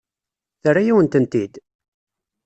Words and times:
Terra-yawen-tent-id? 0.61 1.53